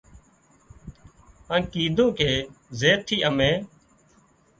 [1.47, 2.31] هانَ ڪيڌون ڪي
[2.79, 3.55] زين ٿي امين